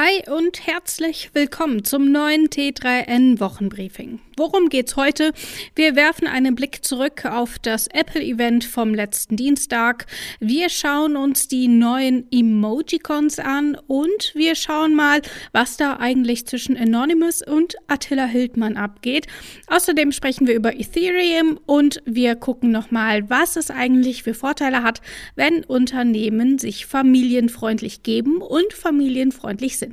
Hi 0.00 0.22
und 0.30 0.64
herzlich 0.64 1.30
willkommen 1.32 1.82
zum 1.82 2.12
neuen 2.12 2.46
T3N 2.50 3.40
Wochenbriefing. 3.40 4.20
Worum 4.36 4.68
geht's 4.68 4.94
heute? 4.94 5.32
Wir 5.74 5.96
werfen 5.96 6.28
einen 6.28 6.54
Blick 6.54 6.84
zurück 6.84 7.24
auf 7.24 7.58
das 7.58 7.88
Apple-Event 7.88 8.64
vom 8.64 8.94
letzten 8.94 9.34
Dienstag. 9.34 10.06
Wir 10.38 10.68
schauen 10.68 11.16
uns 11.16 11.48
die 11.48 11.66
neuen 11.66 12.30
Emojicons 12.30 13.40
an 13.40 13.76
und 13.88 14.30
wir 14.36 14.54
schauen 14.54 14.94
mal, 14.94 15.22
was 15.50 15.76
da 15.76 15.96
eigentlich 15.96 16.46
zwischen 16.46 16.76
Anonymous 16.76 17.42
und 17.42 17.74
Attila 17.88 18.26
Hildmann 18.26 18.76
abgeht. 18.76 19.26
Außerdem 19.66 20.12
sprechen 20.12 20.46
wir 20.46 20.54
über 20.54 20.78
Ethereum 20.78 21.58
und 21.66 22.00
wir 22.04 22.36
gucken 22.36 22.70
nochmal, 22.70 23.28
was 23.28 23.56
es 23.56 23.72
eigentlich 23.72 24.22
für 24.22 24.34
Vorteile 24.34 24.84
hat, 24.84 25.00
wenn 25.34 25.64
Unternehmen 25.64 26.60
sich 26.60 26.86
familienfreundlich 26.86 28.04
geben 28.04 28.40
und 28.40 28.72
familienfreundlich 28.72 29.78
sind. 29.78 29.87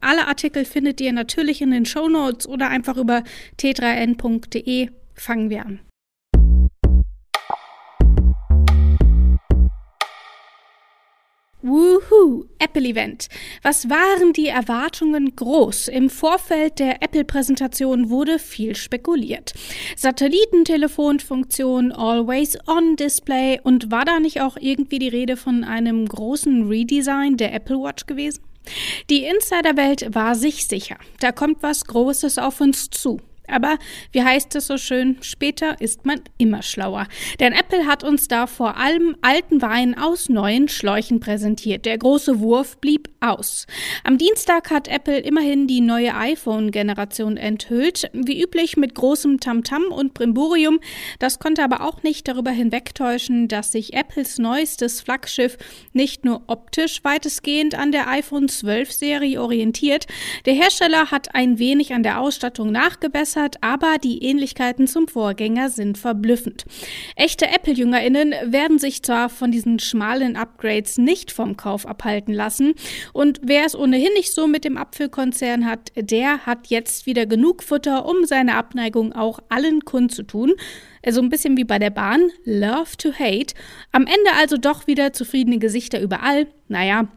Alle 0.00 0.26
Artikel 0.26 0.64
findet 0.64 1.00
ihr 1.00 1.12
natürlich 1.12 1.60
in 1.60 1.70
den 1.70 1.86
Show 1.86 2.08
Notes 2.08 2.48
oder 2.48 2.68
einfach 2.68 2.96
über 2.96 3.24
t3n.de. 3.58 4.90
Fangen 5.14 5.50
wir 5.50 5.66
an. 5.66 5.80
Woohoo, 11.60 12.44
Apple-Event. 12.60 13.26
Was 13.62 13.90
waren 13.90 14.32
die 14.32 14.46
Erwartungen 14.46 15.34
groß? 15.34 15.88
Im 15.88 16.08
Vorfeld 16.08 16.78
der 16.78 17.02
Apple-Präsentation 17.02 18.10
wurde 18.10 18.38
viel 18.38 18.76
spekuliert. 18.76 19.54
Satellitentelefonfunktion, 19.96 21.90
Always-On-Display 21.90 23.58
und 23.64 23.90
war 23.90 24.04
da 24.04 24.20
nicht 24.20 24.40
auch 24.40 24.56
irgendwie 24.56 25.00
die 25.00 25.08
Rede 25.08 25.36
von 25.36 25.64
einem 25.64 26.06
großen 26.06 26.68
Redesign 26.68 27.36
der 27.36 27.52
Apple 27.52 27.80
Watch 27.80 28.06
gewesen? 28.06 28.47
Die 29.10 29.24
Insiderwelt 29.24 30.14
war 30.14 30.34
sich 30.34 30.66
sicher. 30.66 30.98
Da 31.20 31.32
kommt 31.32 31.62
was 31.62 31.84
Großes 31.84 32.38
auf 32.38 32.60
uns 32.60 32.90
zu. 32.90 33.20
Aber 33.48 33.78
wie 34.12 34.22
heißt 34.22 34.54
es 34.56 34.66
so 34.66 34.76
schön, 34.76 35.16
später 35.22 35.80
ist 35.80 36.04
man 36.04 36.20
immer 36.36 36.62
schlauer. 36.62 37.06
Denn 37.40 37.52
Apple 37.52 37.86
hat 37.86 38.04
uns 38.04 38.28
da 38.28 38.46
vor 38.46 38.76
allem 38.76 39.16
alten 39.22 39.62
Wein 39.62 39.96
aus 39.96 40.28
neuen 40.28 40.68
Schläuchen 40.68 41.20
präsentiert. 41.20 41.86
Der 41.86 41.96
große 41.96 42.40
Wurf 42.40 42.78
blieb 42.78 43.08
aus. 43.20 43.66
Am 44.04 44.18
Dienstag 44.18 44.70
hat 44.70 44.88
Apple 44.88 45.18
immerhin 45.18 45.66
die 45.66 45.80
neue 45.80 46.14
iPhone-Generation 46.14 47.36
enthüllt. 47.36 48.10
Wie 48.12 48.42
üblich 48.42 48.76
mit 48.76 48.94
großem 48.94 49.40
Tamtam 49.40 49.84
-Tam 49.84 49.94
und 49.94 50.14
Brimborium. 50.14 50.80
Das 51.18 51.38
konnte 51.38 51.64
aber 51.64 51.80
auch 51.80 52.02
nicht 52.02 52.28
darüber 52.28 52.50
hinwegtäuschen, 52.50 53.48
dass 53.48 53.72
sich 53.72 53.94
Apples 53.94 54.38
neuestes 54.38 55.00
Flaggschiff 55.00 55.56
nicht 55.92 56.24
nur 56.24 56.42
optisch 56.48 57.02
weitestgehend 57.02 57.74
an 57.74 57.92
der 57.92 58.08
iPhone 58.08 58.48
12 58.48 58.92
Serie 58.92 59.40
orientiert. 59.40 60.06
Der 60.44 60.54
Hersteller 60.54 61.10
hat 61.10 61.34
ein 61.34 61.58
wenig 61.58 61.94
an 61.94 62.02
der 62.02 62.20
Ausstattung 62.20 62.70
nachgebessert 62.70 63.37
verbessert, 63.38 63.56
aber 63.60 63.98
die 63.98 64.22
Ähnlichkeiten 64.22 64.86
zum 64.86 65.08
Vorgänger 65.08 65.70
sind 65.70 65.98
verblüffend. 65.98 66.64
Echte 67.16 67.46
Apple-JüngerInnen 67.46 68.34
werden 68.44 68.78
sich 68.78 69.02
zwar 69.02 69.28
von 69.28 69.50
diesen 69.50 69.78
schmalen 69.78 70.36
Upgrades 70.36 70.98
nicht 70.98 71.30
vom 71.30 71.56
Kauf 71.56 71.86
abhalten 71.86 72.34
lassen 72.34 72.74
und 73.12 73.40
wer 73.42 73.64
es 73.64 73.76
ohnehin 73.76 74.12
nicht 74.14 74.32
so 74.32 74.46
mit 74.46 74.64
dem 74.64 74.76
Apfelkonzern 74.76 75.66
hat, 75.66 75.92
der 75.96 76.46
hat 76.46 76.68
jetzt 76.68 77.06
wieder 77.06 77.26
genug 77.26 77.62
Futter, 77.62 78.06
um 78.06 78.24
seine 78.24 78.56
Abneigung 78.56 79.12
auch 79.12 79.38
allen 79.48 79.84
kundzutun. 79.84 80.54
So 81.08 81.20
ein 81.20 81.28
bisschen 81.28 81.56
wie 81.56 81.64
bei 81.64 81.78
der 81.78 81.90
Bahn, 81.90 82.30
Love 82.44 82.96
to 82.98 83.12
Hate. 83.12 83.54
Am 83.92 84.02
Ende 84.02 84.32
also 84.38 84.56
doch 84.56 84.86
wieder 84.86 85.12
zufriedene 85.12 85.58
Gesichter 85.58 86.00
überall. 86.00 86.48
Naja, 86.66 87.08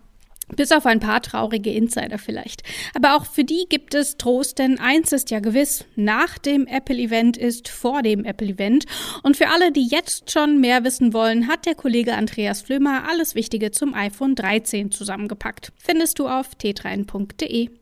bis 0.56 0.72
auf 0.72 0.86
ein 0.86 1.00
paar 1.00 1.22
traurige 1.22 1.72
Insider 1.72 2.18
vielleicht. 2.18 2.64
Aber 2.94 3.16
auch 3.16 3.26
für 3.26 3.44
die 3.44 3.66
gibt 3.70 3.94
es 3.94 4.18
Trost, 4.18 4.60
denn 4.60 4.80
eins 4.80 5.12
ist 5.12 5.32
ja 5.32 5.40
gewiss, 5.40 5.86
nach 5.96 6.38
dem 6.38 6.68
Apple-Event 6.68 7.38
ist 7.38 7.70
vor 7.70 8.02
dem 8.02 8.26
Apple-Event. 8.26 8.86
Und 9.24 9.38
für 9.38 9.50
alle, 9.50 9.72
die 9.72 9.88
jetzt 9.88 10.32
schon 10.32 10.60
mehr 10.60 10.84
wissen 10.84 11.14
wollen, 11.14 11.48
hat 11.48 11.66
der 11.66 11.76
Kollege 11.76 12.14
Andreas 12.14 12.62
Flömer 12.62 13.08
alles 13.10 13.36
Wichtige 13.36 13.72
zum 13.72 13.94
iPhone 13.94 14.36
13 14.36 14.92
zusammengepackt. 14.92 15.72
Findest 15.78 16.20
du 16.20 16.28
auf 16.28 16.50
t3n.de. 16.62 17.81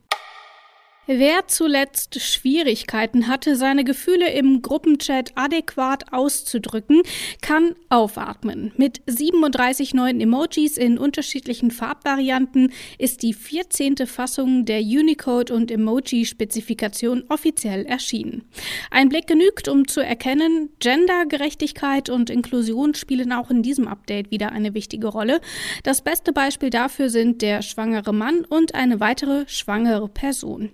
Wer 1.11 1.47
zuletzt 1.47 2.21
Schwierigkeiten 2.21 3.27
hatte, 3.27 3.55
seine 3.55 3.83
Gefühle 3.83 4.31
im 4.31 4.61
Gruppenchat 4.61 5.31
adäquat 5.33 6.13
auszudrücken, 6.13 7.01
kann 7.41 7.73
aufatmen. 7.89 8.73
Mit 8.77 9.01
37 9.07 9.95
neuen 9.95 10.21
Emojis 10.21 10.77
in 10.77 10.99
unterschiedlichen 10.99 11.71
Farbvarianten 11.71 12.71
ist 12.99 13.23
die 13.23 13.33
14. 13.33 14.05
Fassung 14.05 14.65
der 14.65 14.81
Unicode 14.81 15.51
und 15.51 15.71
Emoji-Spezifikation 15.71 17.23
offiziell 17.27 17.87
erschienen. 17.87 18.43
Ein 18.91 19.09
Blick 19.09 19.25
genügt, 19.25 19.67
um 19.67 19.87
zu 19.87 20.01
erkennen, 20.01 20.69
Gendergerechtigkeit 20.77 22.11
und 22.11 22.29
Inklusion 22.29 22.93
spielen 22.93 23.33
auch 23.33 23.49
in 23.49 23.63
diesem 23.63 23.87
Update 23.87 24.29
wieder 24.29 24.51
eine 24.51 24.75
wichtige 24.75 25.07
Rolle. 25.07 25.41
Das 25.81 26.03
beste 26.03 26.33
Beispiel 26.33 26.69
dafür 26.69 27.09
sind 27.09 27.41
der 27.41 27.63
schwangere 27.63 28.13
Mann 28.13 28.45
und 28.45 28.75
eine 28.75 28.99
weitere 28.99 29.47
schwangere 29.47 30.07
Person. 30.07 30.69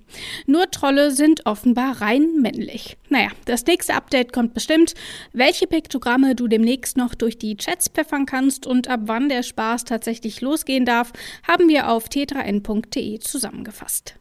Nur 0.45 0.69
Trolle 0.71 1.11
sind 1.11 1.45
offenbar 1.45 2.01
rein 2.01 2.41
männlich. 2.41 2.97
Naja, 3.09 3.29
das 3.45 3.65
nächste 3.65 3.93
Update 3.93 4.33
kommt 4.33 4.53
bestimmt. 4.53 4.93
Welche 5.33 5.67
Piktogramme 5.67 6.35
du 6.35 6.47
demnächst 6.47 6.97
noch 6.97 7.15
durch 7.15 7.37
die 7.37 7.57
Chats 7.57 7.89
pfeffern 7.89 8.25
kannst 8.25 8.65
und 8.65 8.87
ab 8.87 9.01
wann 9.05 9.29
der 9.29 9.43
Spaß 9.43 9.85
tatsächlich 9.85 10.41
losgehen 10.41 10.85
darf, 10.85 11.11
haben 11.47 11.67
wir 11.67 11.89
auf 11.89 12.09
tetraN.de 12.09 13.19
zusammengefasst. 13.19 14.15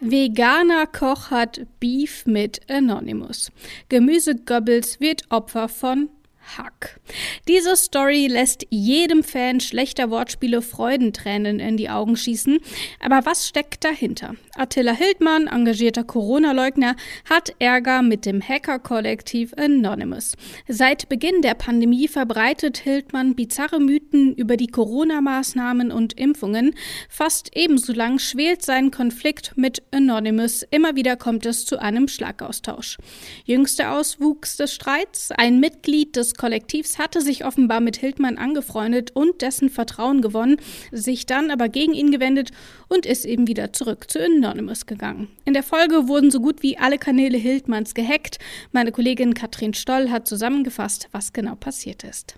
Veganer 0.00 0.86
Koch 0.86 1.30
hat 1.30 1.66
Beef 1.80 2.26
mit 2.26 2.68
Anonymous. 2.68 3.50
Gemüsegoebbels 3.88 5.00
wird 5.00 5.22
Opfer 5.30 5.68
von 5.68 6.10
Hack. 6.56 7.00
Diese 7.48 7.76
Story 7.76 8.26
lässt 8.26 8.66
jedem 8.70 9.22
Fan 9.22 9.60
schlechter 9.60 10.10
Wortspiele 10.10 10.62
Freudentränen 10.62 11.60
in 11.60 11.76
die 11.76 11.90
Augen 11.90 12.16
schießen. 12.16 12.58
Aber 13.00 13.26
was 13.26 13.48
steckt 13.48 13.84
dahinter? 13.84 14.34
Attila 14.56 14.92
Hildmann, 14.92 15.46
engagierter 15.46 16.04
Corona-Leugner, 16.04 16.96
hat 17.28 17.54
Ärger 17.58 18.02
mit 18.02 18.24
dem 18.26 18.40
Hacker-Kollektiv 18.40 19.52
Anonymous. 19.56 20.36
Seit 20.68 21.08
Beginn 21.08 21.42
der 21.42 21.54
Pandemie 21.54 22.08
verbreitet 22.08 22.78
Hildmann 22.78 23.34
bizarre 23.34 23.80
Mythen 23.80 24.34
über 24.34 24.56
die 24.56 24.68
Corona-Maßnahmen 24.68 25.90
und 25.90 26.12
Impfungen. 26.18 26.74
Fast 27.08 27.50
ebenso 27.54 27.92
lang 27.92 28.18
schwelt 28.18 28.62
sein 28.62 28.90
Konflikt 28.90 29.52
mit 29.56 29.82
Anonymous. 29.90 30.64
Immer 30.70 30.94
wieder 30.94 31.16
kommt 31.16 31.46
es 31.46 31.66
zu 31.66 31.78
einem 31.78 32.08
Schlagaustausch. 32.08 32.98
Jüngster 33.44 33.92
Auswuchs 33.92 34.56
des 34.56 34.72
Streits, 34.72 35.30
ein 35.32 35.60
Mitglied 35.60 36.16
des 36.34 36.40
Kollektivs 36.40 36.98
hatte 36.98 37.20
sich 37.20 37.44
offenbar 37.44 37.80
mit 37.80 37.96
Hildmann 37.96 38.38
angefreundet 38.38 39.12
und 39.14 39.40
dessen 39.40 39.70
Vertrauen 39.70 40.20
gewonnen, 40.20 40.56
sich 40.90 41.26
dann 41.26 41.50
aber 41.50 41.68
gegen 41.68 41.94
ihn 41.94 42.10
gewendet 42.10 42.50
und 42.88 43.06
ist 43.06 43.24
eben 43.24 43.46
wieder 43.46 43.72
zurück 43.72 44.10
zu 44.10 44.22
Anonymous 44.22 44.86
gegangen. 44.86 45.28
In 45.44 45.54
der 45.54 45.62
Folge 45.62 46.08
wurden 46.08 46.30
so 46.30 46.40
gut 46.40 46.62
wie 46.62 46.78
alle 46.78 46.98
Kanäle 46.98 47.38
Hildmanns 47.38 47.94
gehackt. 47.94 48.38
Meine 48.72 48.92
Kollegin 48.92 49.34
Katrin 49.34 49.74
Stoll 49.74 50.10
hat 50.10 50.26
zusammengefasst, 50.26 51.08
was 51.12 51.32
genau 51.32 51.54
passiert 51.54 52.04
ist. 52.04 52.34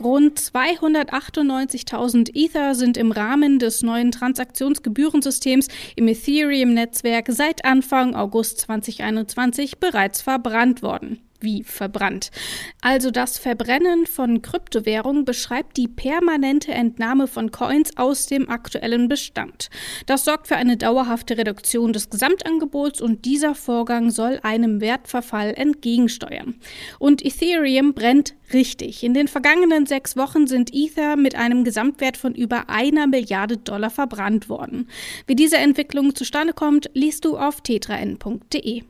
Rund 0.00 0.38
298.000 0.38 2.30
Ether 2.32 2.76
sind 2.76 2.96
im 2.96 3.10
Rahmen 3.10 3.58
des 3.58 3.82
neuen 3.82 4.12
Transaktionsgebührensystems 4.12 5.66
im 5.96 6.06
Ethereum-Netzwerk 6.06 7.26
seit 7.30 7.64
Anfang 7.64 8.14
August 8.14 8.60
2021 8.60 9.78
bereits 9.78 10.22
verbrannt 10.22 10.82
worden 10.82 11.27
wie 11.40 11.62
verbrannt. 11.62 12.30
Also 12.80 13.10
das 13.10 13.38
Verbrennen 13.38 14.06
von 14.06 14.42
Kryptowährungen 14.42 15.24
beschreibt 15.24 15.76
die 15.76 15.88
permanente 15.88 16.72
Entnahme 16.72 17.26
von 17.26 17.50
Coins 17.50 17.96
aus 17.96 18.26
dem 18.26 18.48
aktuellen 18.48 19.08
Bestand. 19.08 19.68
Das 20.06 20.24
sorgt 20.24 20.48
für 20.48 20.56
eine 20.56 20.76
dauerhafte 20.76 21.38
Reduktion 21.38 21.92
des 21.92 22.10
Gesamtangebots 22.10 23.00
und 23.00 23.24
dieser 23.24 23.54
Vorgang 23.54 24.10
soll 24.10 24.40
einem 24.42 24.80
Wertverfall 24.80 25.54
entgegensteuern. 25.54 26.56
Und 26.98 27.24
Ethereum 27.24 27.94
brennt 27.94 28.34
richtig. 28.52 29.02
In 29.02 29.14
den 29.14 29.28
vergangenen 29.28 29.86
sechs 29.86 30.16
Wochen 30.16 30.46
sind 30.46 30.70
Ether 30.72 31.16
mit 31.16 31.34
einem 31.34 31.64
Gesamtwert 31.64 32.16
von 32.16 32.34
über 32.34 32.68
einer 32.68 33.06
Milliarde 33.06 33.58
Dollar 33.58 33.90
verbrannt 33.90 34.48
worden. 34.48 34.88
Wie 35.26 35.36
diese 35.36 35.58
Entwicklung 35.58 36.14
zustande 36.14 36.52
kommt, 36.52 36.90
liest 36.94 37.24
du 37.24 37.36
auf 37.36 37.60
tetraN.de. 37.60 38.82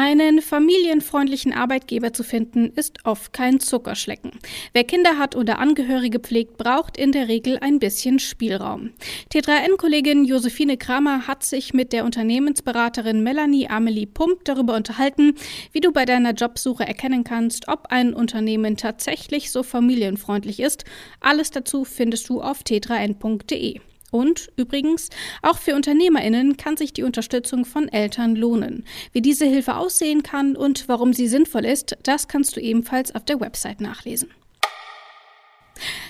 Einen 0.00 0.42
familienfreundlichen 0.42 1.52
Arbeitgeber 1.52 2.12
zu 2.12 2.22
finden, 2.22 2.70
ist 2.76 3.04
oft 3.04 3.32
kein 3.32 3.58
Zuckerschlecken. 3.58 4.30
Wer 4.72 4.84
Kinder 4.84 5.18
hat 5.18 5.34
oder 5.34 5.58
Angehörige 5.58 6.20
pflegt, 6.20 6.56
braucht 6.56 6.96
in 6.96 7.10
der 7.10 7.26
Regel 7.26 7.58
ein 7.58 7.80
bisschen 7.80 8.20
Spielraum. 8.20 8.90
T3N-Kollegin 9.34 10.24
Josephine 10.24 10.76
Kramer 10.76 11.26
hat 11.26 11.42
sich 11.42 11.74
mit 11.74 11.92
der 11.92 12.04
Unternehmensberaterin 12.04 13.24
Melanie 13.24 13.66
Amelie 13.66 14.06
Pump 14.06 14.44
darüber 14.44 14.76
unterhalten, 14.76 15.34
wie 15.72 15.80
du 15.80 15.90
bei 15.90 16.04
deiner 16.04 16.32
Jobsuche 16.32 16.86
erkennen 16.86 17.24
kannst, 17.24 17.66
ob 17.66 17.88
ein 17.88 18.14
Unternehmen 18.14 18.76
tatsächlich 18.76 19.50
so 19.50 19.64
familienfreundlich 19.64 20.60
ist. 20.60 20.84
Alles 21.18 21.50
dazu 21.50 21.84
findest 21.84 22.28
du 22.28 22.40
auf 22.40 22.60
t3n.de. 22.60 23.80
Und 24.10 24.50
übrigens, 24.56 25.10
auch 25.42 25.58
für 25.58 25.74
Unternehmerinnen 25.74 26.56
kann 26.56 26.76
sich 26.76 26.92
die 26.92 27.02
Unterstützung 27.02 27.64
von 27.64 27.88
Eltern 27.88 28.36
lohnen. 28.36 28.84
Wie 29.12 29.20
diese 29.20 29.44
Hilfe 29.44 29.76
aussehen 29.76 30.22
kann 30.22 30.56
und 30.56 30.88
warum 30.88 31.12
sie 31.12 31.28
sinnvoll 31.28 31.64
ist, 31.64 31.96
das 32.04 32.28
kannst 32.28 32.56
du 32.56 32.60
ebenfalls 32.60 33.14
auf 33.14 33.24
der 33.24 33.40
Website 33.40 33.80
nachlesen. 33.80 34.30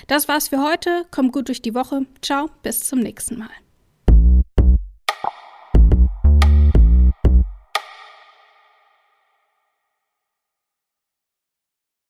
Das 0.07 0.27
war's 0.27 0.47
für 0.47 0.63
heute. 0.63 1.05
Komm 1.11 1.31
gut 1.31 1.49
durch 1.49 1.61
die 1.61 1.75
Woche. 1.75 2.05
Ciao, 2.21 2.49
bis 2.63 2.79
zum 2.81 2.99
nächsten 2.99 3.37
Mal. 3.37 3.49